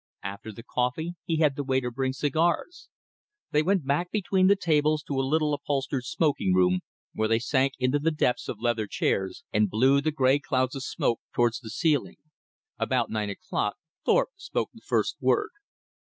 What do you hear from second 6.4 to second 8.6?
room, where they sank into the depths of